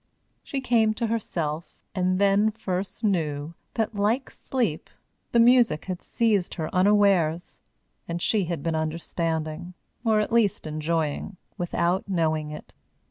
[0.41, 4.89] She came to herself, and then first knew that, like sleep,
[5.31, 7.61] the music had seized her unawares,
[8.07, 12.73] and she had been understanding, or at least enjoying, without knowing it.